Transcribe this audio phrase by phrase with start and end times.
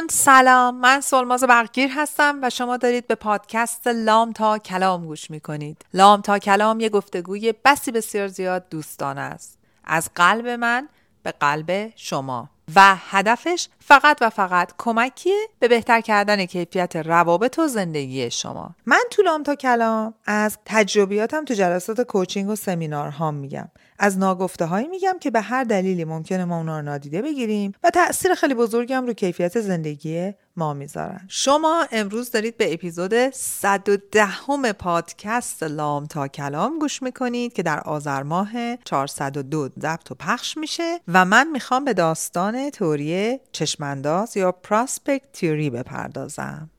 [0.00, 0.76] دوستان سلام.
[0.76, 5.84] من سلماز برگیر هستم و شما دارید به پادکست لام تا کلام گوش می‌کنید.
[5.94, 9.58] لام تا کلام یه گفتگوی بسی بسیار زیاد دوستان است.
[9.84, 10.88] از قلب من
[11.22, 12.50] به قلب شما.
[12.76, 18.74] و هدفش فقط و فقط کمکیه به بهتر کردن کیفیت روابط و زندگی شما.
[18.86, 23.68] من تو لام تا کلام از تجربیاتم تو جلسات کوچینگ و سمینارهام میگم.
[23.98, 27.90] از ناگفته هایی میگم که به هر دلیلی ممکنه ما اونا رو نادیده بگیریم و
[27.90, 31.20] تاثیر خیلی بزرگی رو کیفیت زندگی ما می‌ذارن.
[31.28, 37.80] شما امروز دارید به اپیزود 110 همه پادکست لام تا کلام گوش می‌کنید که در
[37.80, 44.52] آذر ماه 402 ضبط و پخش میشه و من می‌خوام به داستان تئوری چشم‌انداز یا
[44.52, 46.70] prospect theory بپردازم.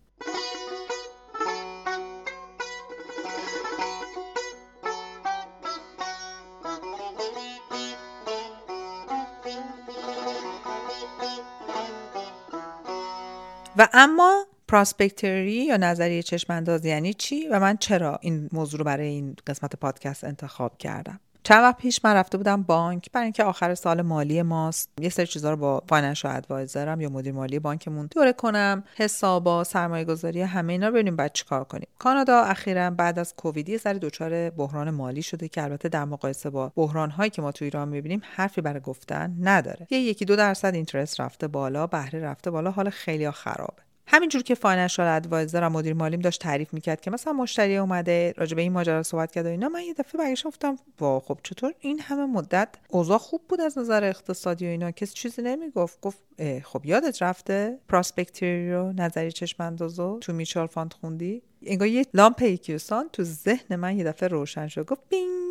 [13.78, 18.86] و اما prospect theory یا نظریه چشمانداز یعنی چی و من چرا این موضوع رو
[18.86, 23.44] برای این قسمت پادکست انتخاب کردم؟ چند وقت پیش من رفته بودم بانک برای اینکه
[23.44, 24.90] آخر سال مالی ماست.
[25.02, 29.64] یه سری چیزا رو با financial advisor م یا مدیر مالی بانکمون دوره کنم حسابا
[29.64, 31.88] سرمایه گذاری همه اینا رو ببینیم بعد چیکار کنیم.
[32.00, 36.50] کانادا اخیرا بعد از کووید یه سری دچار بحران مالی شده که البته در مقایسه
[36.50, 39.88] با بحران هایی که ما تو ایران می‌بینیم حرفی برای گفتن نداره.
[39.90, 43.84] یه یکی دو درصد interest رفته بالا بهره رفته بالا حال خیلی خرابه.
[44.14, 48.56] همینجور که financial advisor و مدیر مالیم داشت تعریف می‌کرد که مثلا مشتری اومده راجع
[48.56, 51.74] به این ماجرا صحبت کرد و اینا من یه دفعه برگشتم گفتم وا خب چطور؟
[51.80, 56.02] این همه مدت اوضاع خوب بود از نظر اقتصادی و اینا کسی چیزی نمی‌گفت.
[56.02, 56.20] گفت
[56.64, 62.42] خب یادت رفته؟ prospect theory رو نظریه چشم‌اندازو تو mutual fund خوندی؟ انگار یه لامپ
[62.42, 64.86] ایکیوسان تو ذهن من یه دفعه روشن شد.
[64.86, 65.51] گفت بینگ!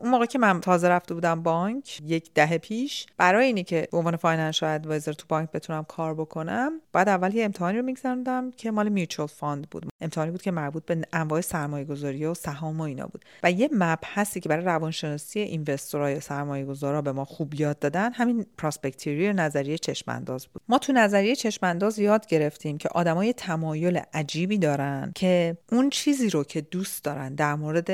[0.00, 3.98] اون موقع که من تازه رفته بودم بانک یک دهه پیش برای اینی که به
[3.98, 8.70] عنوان financial advisor تو بانک بتونم کار بکنم بعد اول یه امتحانی رو میگذروندم که
[8.70, 9.86] مال mutual fund بود.
[10.00, 13.24] امتحانی بود که مربوط به انواع سرمایه گذاری و سهام و اینا بود.
[13.42, 17.78] و یه مبحثی که برای روانشناسی investor ها یا سرمایه گذارا به ما خوب یاد
[17.78, 20.62] دادن همین prospect theory نظریه چشمانداز بود.
[20.68, 26.44] ما تو نظریه چشمانداز یاد گرفتیم که آدمای تمایل عجیبی دارن که اون چیزی رو
[26.44, 27.90] که دوست دارن در مورد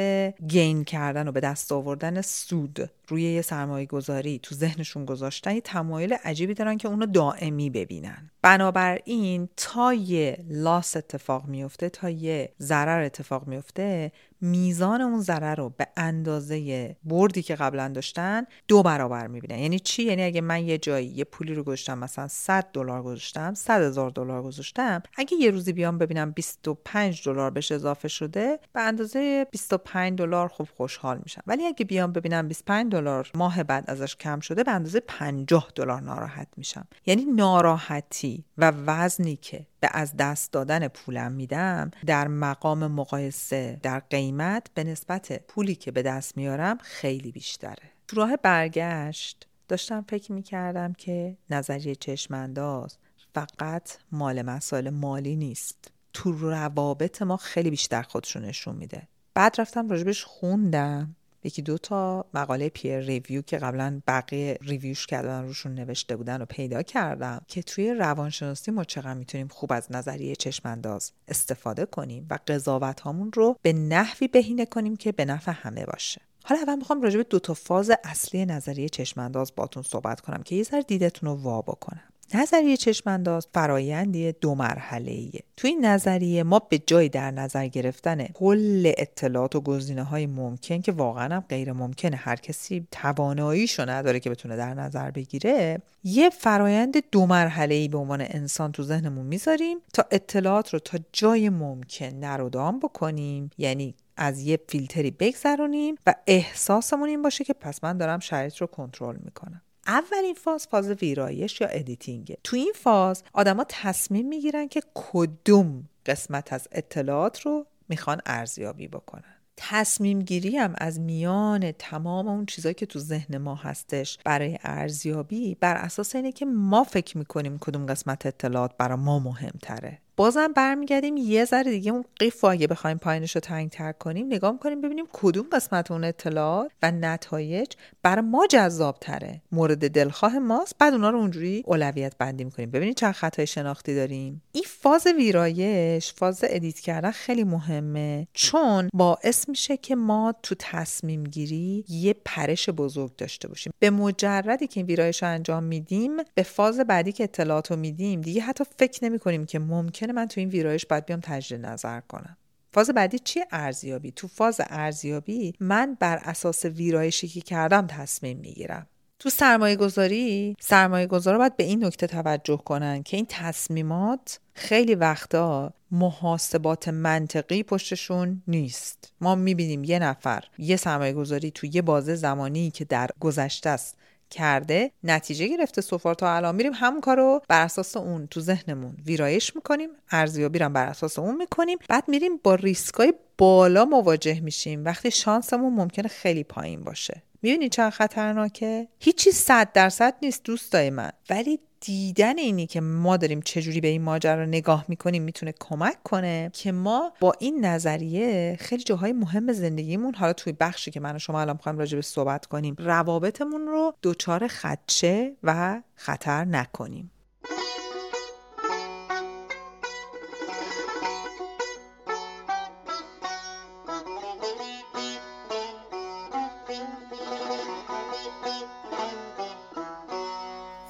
[0.47, 5.61] گین کردن و به دست آوردن سود روی یه سرمایه گذاری تو ذهنشون گذاشتن یه
[5.61, 8.31] تمایل عجیبی دارن که اونو دائمی ببینن.
[8.43, 14.13] بنابراین تا یه لاس اتفاق میفته تا یه ضرر اتفاق میفته
[14.45, 20.03] میزان اون ضرر رو به اندازه بردی که قبلا داشتن دو برابر می‌بینن یعنی چی؟
[20.03, 24.11] یعنی اگه من یه جایی یه پولی رو گذاشتم مثلا 100 دلار گذاشتم 100 هزار
[24.11, 30.19] دلار گذاشتم اگه یه روزی بیام ببینم 25 دلار بهش اضافه شده به اندازه 25
[30.19, 31.43] دلار خوب خوشحال میشم.
[31.47, 36.01] ولی اگه بیام ببینم 25 دلار ماه بعد ازش کم شده به اندازه 50 دلار
[36.01, 36.87] ناراحت میشم.
[37.07, 43.99] یعنی ناراحتی و وزنی که به از دست دادن پولم میدم در مقام مقایسه در
[44.01, 47.91] قیمت به نسبت پولی که به دست میارم خیلی بیشتره.
[48.09, 52.97] تو راه برگشت داشتم فکر می‌کردم که نظریه چشمانداز
[53.35, 55.91] فقط مال مسائل مالی نیست.
[56.13, 59.03] تو روابط ما خیلی بیشتر خودشون نشون میده.
[59.35, 61.17] بعد رفتم راجبش خوندم.
[61.45, 66.45] یکی دو تا مقاله پیر ریویو که قبلا بقیه ریویوش کردن روشون نوشته بودن و
[66.45, 72.39] پیدا کردم که توی روانشناسی ما چقدر می‌تونیم خوب از نظریه چشمانداز استفاده کنیم و
[72.49, 76.21] قضاوت هامون رو به نحوی بهینه کنیم که به نفع همه باشه.
[76.45, 80.55] حالا اول می‌خوام راجع به دو تا فاز اصلی نظریه چشمانداز باتون صحبت کنم که
[80.55, 82.14] یه ذره دیدتون رو وا بکنم.
[82.35, 85.41] نظریه چشمانداز فرایندی دو مرحله ایه.
[85.57, 90.81] تو این نظریه ما به جای در نظر گرفتن کل اطلاعات و گزینه های ممکن
[90.81, 96.31] که واقعا هم غیر ممکنه هر کسی تواناییشو نداره که بتونه در نظر بگیره یه
[96.31, 101.49] فرایند دو مرحله ای به عنوان انسان تو ذهنمون می‌ذاریم تا اطلاعات رو تا جای
[101.49, 107.85] ممکن narrow down بکنیم یعنی از یه فیلتری بگذرونیم و احساسمون این باشه که پس
[107.85, 112.73] من دارم شرایط رو کنترل می‌کنم اولین فاز فاز ویرایش یا editing ه تو این
[112.75, 119.35] فاز آدما تصمیم می‌گیرن که کدوم قسمت از اطلاعات رو می‌خوان ارزیابی بکنن.
[119.57, 125.55] تصمیم گیری هم از میان تمام اون چیزایی که تو ذهن ما هستش برای ارزیابی
[125.55, 129.99] بر اساس اینه که ما فکر می‌کنیم کدوم قسمت اطلاعات برای ما مهمتره.
[130.17, 134.53] بازم برمیگردیم یه ذره دیگه اون قیف اگه بخوایم پایینش رو تنگ تر کنیم نگاه
[134.53, 137.73] می‌کنیم ببینیم کدوم قسمت اون اطلاعات و نتایج
[138.03, 142.71] برای ما جذاب تره مورد دلخواه ماست بعد اونا رو اونجوری اولویت بندی می‌کنیم.
[142.71, 144.43] ببینید چند خطای شناختی داریم.
[144.53, 151.25] این فاز ویرایش فاز edit کردن خیلی مهمه چون باعث میشه که ما تو تصمیم
[151.25, 153.73] گیری یه پرش بزرگ داشته باشیم.
[153.79, 158.21] به مجردی که این ویرایش رو انجام میدیم به فاز بعدی که اطلاعات رو میدیم
[158.21, 159.59] دیگه حتی فکر نمی کنیم که
[160.05, 162.37] ممکنه من تو این ویرایش باید بیام تجدید نظر کنم.
[162.73, 168.87] فاز بعدی چیه ارزیابی؟ تو فاز ارزیابی من بر اساس ویرایشی که کردم تصمیم می‌گیرم.
[169.19, 174.95] تو سرمایه گذاری سرمایه گذار باید به این نکته توجه کنن که این تصمیمات خیلی
[174.95, 179.13] وقتا محاسبات منطقی پشتشون نیست.
[179.21, 183.97] ما می‌بینیم یه نفر یه سرمایه گذاری تو یه بازه زمانی که در گذشته است
[184.31, 186.55] کرده نتیجه گرفته سفار تا الان.
[186.55, 191.37] میریم همون کارو بر اساس اون تو ذهنمون ویرایش می‌کنیم ارزیابی رو بر اساس اون
[191.37, 191.79] می‌کنیم.
[191.89, 194.85] بعد میریم با ریسکای بالا مواجه میشیم.
[194.85, 197.23] وقتی شانسمون ممکنه خیلی پایین باشه.
[197.43, 201.11] می‌بینی چند خطرناکه؟ هیچی صد درصد نیست دوستای من.
[201.31, 206.51] ولی دیدن اینی که ما داریم چجوری به این ماجرا نگاه می‌کنیم می‌تونه کمک کنه
[206.53, 211.19] که ما با این نظریه خیلی جاهای مهم زندگیمون حالا توی بخشی که من و
[211.19, 217.11] شما الان می‌خوایم راجع به صحبت کنیم روابطمون رو دچار خدشه و خطر نکنیم.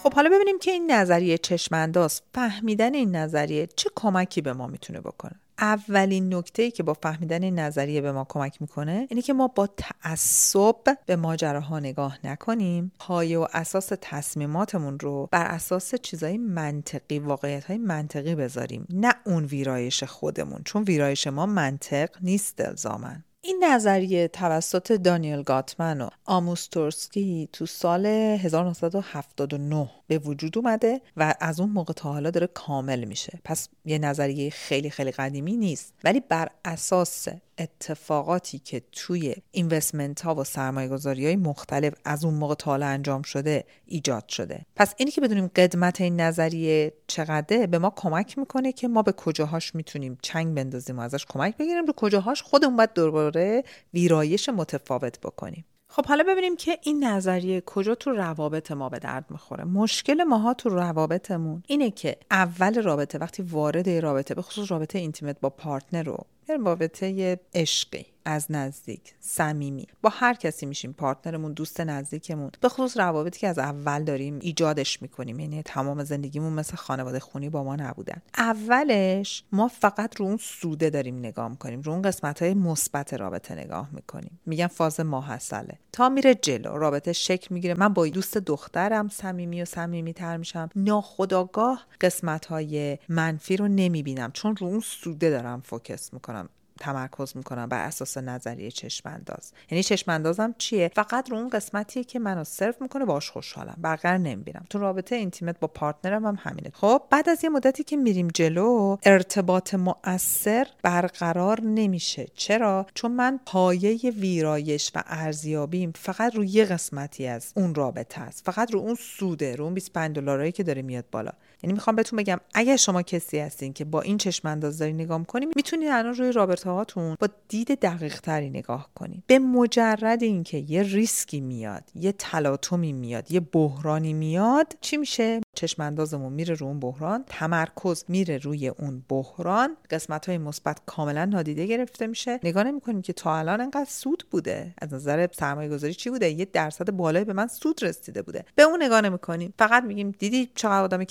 [0.05, 5.01] خب حالا ببینیم که این نظریه چشمانداز فهمیدن این نظریه چه کمکی به ما می‌تونه
[5.01, 5.33] بکنه.
[5.59, 9.49] اولین نکته ای که با فهمیدن این نظریه به ما کمک می‌کنه اینه که ما
[9.49, 12.93] با تعصب به ماجراها نگاه نکنیم.
[12.99, 18.87] پایه و اساس تصمیماتمون رو بر اساس چیزای منطقی واقعیت های منطقی بذاریم.
[18.91, 23.25] نه اون ویرایش خودمون چون ویرایش ما منطق نیست الزامن
[23.63, 31.71] نظریه توسط دانیل گاتمن و آموستورسکی تو سال 1979 به وجود اومده و از اون
[31.71, 33.39] موقع تا حالا داره کامل میشه.
[33.45, 35.95] پس یه نظریه خیلی خیلی قدیمی نیست.
[36.05, 37.29] ولی بر اساس
[37.59, 42.87] اتفاقاتی که توی اینوستمنت ها و سرمایه گذاری های مختلف از اون موقع تا حالا
[42.87, 44.67] انجام شده ایجاد شده.
[44.77, 49.13] پس اینی که بدونیم قدمت این نظریه چقدره به ما کمک می‌کنه که ما به
[49.13, 51.87] کجاهاش می‌تونیم چنگ بندازیم و ازش کمک بگیریم.
[51.87, 53.54] رو کجاهاش خودمون باید دوباره
[53.95, 55.65] ویرایش متفاوت بکنیم.
[55.89, 59.65] خب حالا ببینیم که این نظریه کجا تو روابط ما به درد می‌خوره.
[59.65, 65.41] مشکل ماها تو روابطمون اینه که اول رابطه وقتی وارد رابطه به خصوص رابطه اینتیمت
[65.41, 66.27] با پارتنر رو
[66.65, 68.07] رابطه عشقی.
[68.25, 69.87] از نزدیک صمیمی.
[70.03, 72.51] با هر کسی میشیم partner مون دوست نزدیکمون.
[72.61, 75.41] به خصوص روابطی که از اول داریم ایجادش می‌کنیم.
[75.41, 78.23] یعنی تمام زندگیمون مثل خانواده خونی با ما نبودن.
[78.37, 81.81] اولش ما فقط رو اون سوده داریم نگاه می‌کنیم.
[81.81, 84.41] رو اون قسمت های مثبت رابطه نگاه می‌کنیم.
[84.47, 87.75] میگن فاز ماه عسله تا میره جلو رابطه شکل می‌گیره.
[87.75, 90.69] من با دوست دخترم صمیمی و صمیمی تر میشم.
[90.77, 94.33] ناخودآگاه قسمت های منفی رو نمی‌بینم.
[94.33, 96.49] چون رو اون سوده دارم focus می‌کنم.
[96.81, 99.53] تمرکز می‌کنم بر اساس نظریه چشمانداز.
[99.71, 103.77] یعنی چشماندازم چیه؟ فقط رو اون قسمتیه که منو سرو می‌کنه باش خوشحالم.
[103.85, 104.65] بقیه نمی‌بینم.
[104.71, 106.71] تو رابطه intimate با partner م هم همینه.
[106.75, 112.27] خب بعد از یه مدتی که میریم جلو ارتباط مؤثر برقرار نمیشه.
[112.35, 118.45] چرا؟ چون من پایه ویرایش و ارزیابیم فقط رو یه قسمتی از اون رابطه است.
[118.47, 121.31] فقط رو اون سوده رو اون 25 دلاری که داره میاد بالا.
[121.65, 125.19] یعنی می‌خوام بهتون بگم اگر شما کسی هستین که با این چشم انداز داری نگاه
[125.19, 130.59] می‌کنین می‌تونید الان روی رابطه هاتون با دید دقیق تری نگاه کنید به مجرد اینکه
[130.59, 136.67] یه ریسکی میاد یه تلاطمی میاد یه بحرانی میاد چی میشه؟ چشم اندازمون میره رو
[136.67, 142.41] اون بحران تمرکز میره روی اون بحران قسمت های مثبت کاملا نادیده گرفته میشه.
[142.43, 144.75] نگاه نمی‌کنیم که تا الان انقدر سود بوده.
[144.79, 148.45] از نظر سرمایه گذاری چی بوده؟ یه درصد بالایی به من سود رسیده بوده.
[148.55, 151.05] به اون نگاه نمی‌کنیم فقط میگیم دیدی چقدر آدم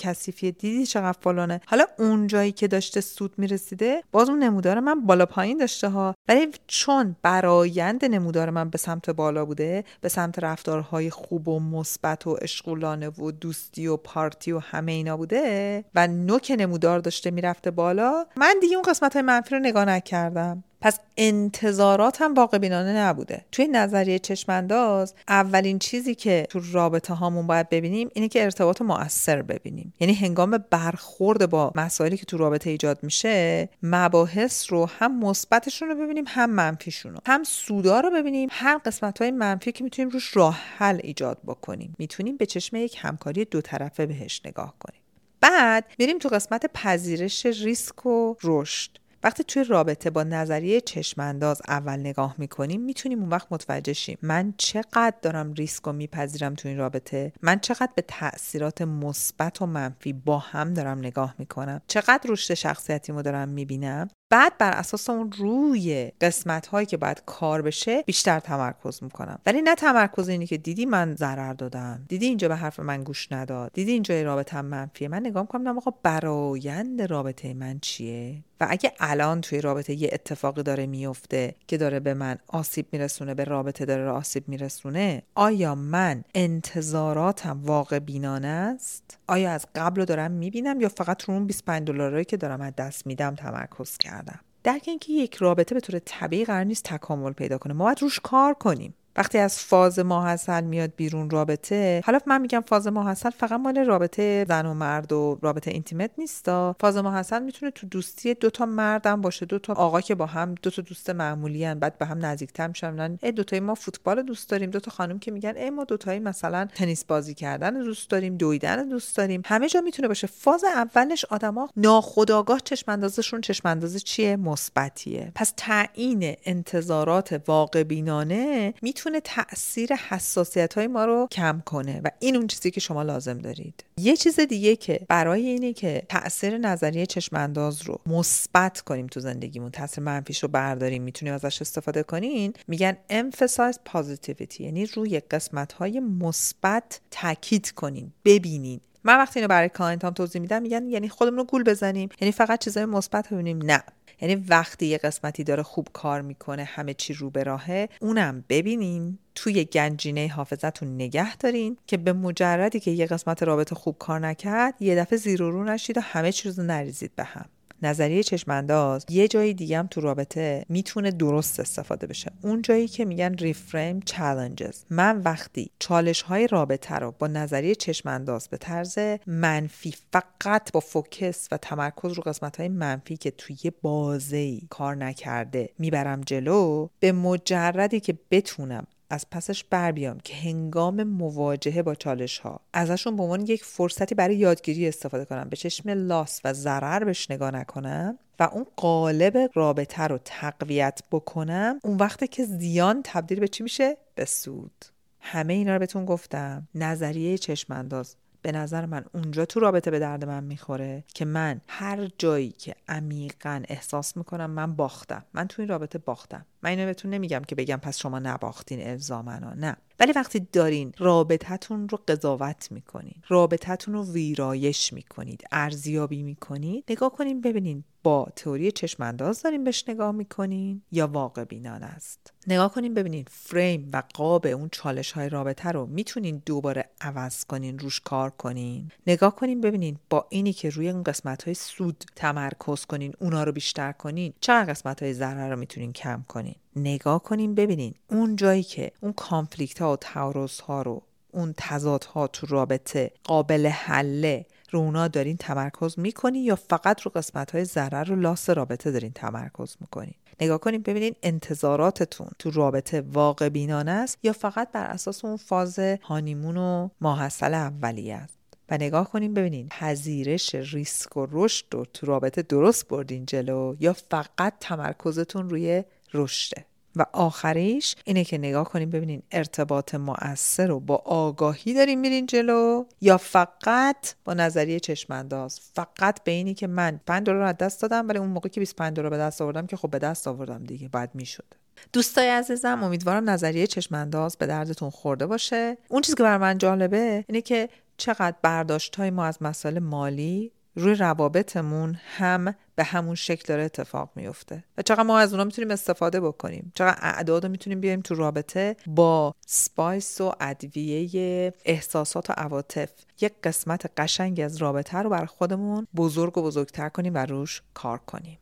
[0.44, 1.60] کثیفیه دیدی چقدر فلانه.
[1.66, 6.14] حالا اون جایی که داشته سود می‌رسیده باز اون نمودار من بالا پایین داشته ها.
[6.28, 12.26] ولی چون برایند نمودار من به سمت بالا بوده به سمت رفتارهای خوب و مثبت
[12.26, 17.70] و اشغولانه و دوستی و پارتی و همه اینا بوده و نوک نمودار داشته می‌رفته
[17.70, 20.64] بالا من دیگه اون قسمت های منفی رو نگاه نکردم.
[20.84, 23.44] پس انتظارات هم واقع بینانه نبوده.
[23.52, 29.42] توی نظریه چشمانداز اولین چیزی که تو رابطه هامون باید ببینیم اینه که ارتباط مؤثر
[29.42, 29.94] ببینیم.
[30.00, 35.94] یعنی هنگام برخورد با مسائلی که تو رابطه ایجاد میشه مباحث رو هم مثبتشون رو
[35.94, 37.18] ببینیم هم منفیشون رو.
[37.26, 41.94] هم سودا رو ببینیم هم قسمت های منفی که می‌تونیم روش راه حل ایجاد بکنیم.
[41.98, 45.00] می‌تونیم به چشم یک همکاری دو طرفه بهش نگاه کنیم.
[45.40, 49.03] بعد میریم تو قسمت پذیرش ریسک و رشد.
[49.24, 54.18] وقتی توی رابطه با نظریه چشمانداز اول نگاه می‌کنیم می‌تونیم اون وقت متوجه شیم.
[54.22, 59.66] من چقدر دارم ریسک رو میپذیرم تو این رابطه؟ من چقدر به تاثیرات مثبت و
[59.66, 65.32] منفی با هم دارم نگاه می‌کنم؟ چقدر رشد شخصیتیمو دارم می‌بینم؟ بعد بر اساس اون
[65.32, 69.38] روی قسمت هایی که باید کار بشه بیشتر تمرکز می‌کنم.
[69.46, 73.32] ولی نه تمرکز اینی که دیدی من ضرر دادم دیدی اینجا به حرف من گوش
[73.32, 75.08] نداد دیدی اینجا رابطه منفیه.
[75.08, 80.62] من نگاه می‌کنم آقا برایند رابطه من چیه؟ و اگه الان توی رابطه یه اتفاقی
[80.62, 86.24] داره میفته که داره به من آسیب میرسونه به رابطه داره آسیب میرسونه آیا من
[86.34, 92.24] انتظاراتم واقع بینانه است؟ آیا از قبل دارم می‌بینم یا فقط رو اون 25 دلاری
[92.24, 94.23] که دارم از دست میدم تمرکز کردم؟
[94.62, 97.74] درک اینکه یک رابطه به طور طبیعی قرار نیست تکامل پیدا کنه.
[97.74, 98.94] ما باید روش کار کنیم.
[99.16, 104.44] وقتی از فاز ماحصل میاد بیرون رابطه حالا من میگم فاز ماحصل فقط مال رابطه
[104.48, 109.20] زن و مرد و رابطه اینتیمت نیستا فاز ماحصل می‌تونه تو دوستی دو تا مردم
[109.20, 111.78] باشه دو تا آقا که با هم دو تا دوست معمولی هن.
[111.78, 113.18] بعد به هم نزدیکتر میشن.
[113.22, 114.70] ای دو تایی ما فوتبال دوست داریم.
[114.70, 118.36] دو تا خانم که میگن ای ما دو تایی مثلا تنیس بازی کردن دوست داریم
[118.36, 119.42] دویدن دوست داریم.
[119.44, 120.26] همه جا می‌تونه باشه.
[120.26, 125.32] فاز اولش آدما ناخودآگاه چشم اندازشون چشم اندازه چیه؟ مثبتیه.
[125.34, 132.08] پس تعیین انتظارات واقع بینانه می‌تونه می‌تونه تاثیر حساسیت های ما رو کم کنه و
[132.18, 133.84] این اون چیزی که شما لازم دارید.
[133.96, 139.70] یه چیز دیگه که برای اینه که تاثیر نظریه چشمانداز رو مثبت کنیم تو زندگیمون
[139.70, 146.00] تاثیر منفیش رو برداریم می‌تونیم ازش استفاده کنین میگن emphasize positivity یعنی روی قسمت های
[146.00, 148.80] مثبت تاکید کنین ببینین.
[149.04, 152.32] من وقتی اینو برای client ام توضیح میدم میگن یعنی خودمون رو گول بزنیم یعنی
[152.32, 153.82] فقط چیزای مثبت ببینیم نه.
[154.20, 159.18] یعنی وقتی یه قسمتی داره خوب کار می‌کنه همه چی رو به راهه اونم ببینین
[159.34, 164.74] توی گنجینه حافظتون نگه دارین که به مجردی که یه قسمت رابطه خوب کار نکرد
[164.80, 167.46] یه دفعه زیر و رو نشید و همه چیز رو نریزید به هم.
[167.82, 172.32] نظریه چشمانداز یه جای دیگه هم تو رابطه می‌تونه درست استفاده بشه.
[172.42, 178.48] اون جایی که میگن ریفریم چالنجز من وقتی چالش های رابطه رو با نظریه چشمانداز
[178.48, 184.60] به طرز منفی فقط با فوکس و تمرکز رو قسمت های منفی که توی بازه
[184.70, 191.82] کار نکرده می‌برم جلو به مجردی که بتونم از پسش بر بیام که هنگام مواجهه
[191.82, 196.40] با چالش ها ازشون به عنوان یک فرصتی برای یادگیری استفاده کنم به چشم لاس
[196.44, 202.44] و ضرر بهش نگاه نکنم و اون قالب رابطه رو تقویت بکنم اون وقتی که
[202.44, 204.84] زیان تبدیل به چی میشه؟ به سود.
[205.20, 206.68] همه اینا رو بهتون گفتم.
[206.74, 208.16] نظریه چشمانداز.
[208.42, 212.74] به نظر من اونجا تو رابطه به درد من می‌خوره که من هر جایی که
[212.88, 215.24] عمیقا احساس می‌کنم من باختم.
[215.34, 216.46] من تو این رابطه باختم.
[216.64, 219.76] من اینو بهتون نمیگم که بگم پس شما نباختین الزامنا نه.
[220.00, 227.40] ولی وقتی دارین رابطتون رو قضاوت می‌کنین رابطتون رو ویرایش می‌کنید ارزیابی می‌کنید نگاه کنین
[227.40, 232.32] ببینین با تئوری چشمانداز دارین بهش نگاه می‌کنین یا واقع بینان است.
[232.46, 237.78] نگاه کنین ببینین فریم و قاب اون چالش های رابطه رو می‌تونین دوباره عوض کنین
[237.78, 238.90] روش کار کنین.
[239.06, 243.52] نگاه کنین ببینین با اینی که روی اون قسمت های سود تمرکز کنین اونا رو
[243.52, 248.62] بیشتر کنین چقدر قسمت های ضرر رو می‌تونین کم کنین؟ نگاه کنیم ببینین اون جایی
[248.62, 254.46] که اون کانفلیکت ها و تعارض ها رو اون تضاد ها تو رابطه قابل حله
[254.70, 259.12] رو اونا دارین تمرکز می‌کنین یا فقط رو قسمت های ضرر و لاس رابطه دارین
[259.12, 265.24] تمرکز می‌کنین؟ نگاه کنیم ببینین انتظاراتتون تو رابطه واقع بینانه است یا فقط بر اساس
[265.24, 268.38] اون فاز هانیمون و ماحصل اولیه است؟
[268.70, 273.92] و نگاه کنیم ببینین پذیرش ریسک و رشد رو تو رابطه درست بردین جلو یا
[273.92, 275.84] فقط تمرکزتون روی
[276.14, 276.64] رشده.
[276.96, 282.84] و آخریش اینه که نگاه کنیم ببینین ارتباط مؤثر رو با آگاهی داریم میرین جلو
[283.00, 288.08] یا فقط با نظریه چشمانداز؟ فقط به اینی که من 5 دلار از دست دادم
[288.08, 290.88] ولی اون موقع که 25 دلار به دست آوردم که خب به دست آوردم دیگه
[290.88, 291.54] بعد می‌شد.
[291.92, 295.76] دوستای عزیزم امیدوارم نظریه چشمانداز به دردتون خورده باشه.
[295.88, 300.52] اون چیزی که بر من جالبه اینه که چقدر برداشت های ما از مسائل مالی
[300.76, 304.64] روی روابطمون هم به همون شکل داره اتفاق میفته.
[304.78, 306.72] و چقدر ما از اونا می‌تونیم استفاده بکنیم.
[306.74, 312.90] چقدر اعداد رو می‌تونیم بیاریم تو رابطه با سپایس و ادویه احساسات و عواطف.
[313.20, 317.98] یک قسمت قشنگی از رابطه رو بر خودمون بزرگ و بزرگتر کنیم و روش کار
[317.98, 318.38] کنیم.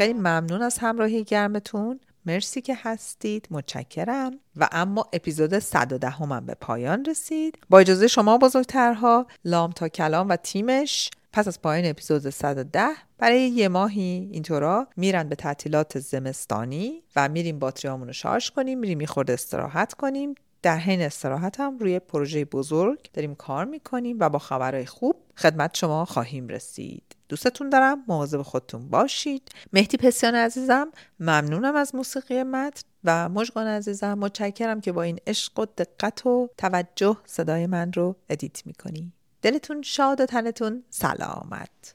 [0.00, 2.00] خیلی ممنون از همراهی گرمتون.
[2.26, 3.48] مرسی که هستید.
[3.50, 4.38] متشکرم.
[4.56, 7.58] و اما اپیزود 110 هم به پایان رسید.
[7.70, 12.88] با اجازه شما بزرگترها لام تا کلام و تیمش پس از پایان اپیزود 110
[13.18, 18.98] برای یه ماهی اینطورا میرن به تعطیلات زمستانی و میریم باتریامون رو شارژ کنیم میریم
[18.98, 20.34] می‌خورد استراحت کنیم.
[20.62, 25.76] در حین استراحت هم روی پروژه بزرگ داریم کار می‌کنیم و با خبرهای خوب خدمت
[25.76, 27.02] شما خواهیم رسید.
[27.28, 29.48] دوستتون دارم مواظب خودتون باشید.
[29.72, 35.58] مهدی پسیان عزیزم ممنونم از موسیقی متن و مژگان عزیزم متشکرم که با این عشق
[35.58, 39.12] و دقت و توجه صدای من رو ادیت می‌کنی.
[39.42, 41.94] دلتون شاد و تنتون سلامت.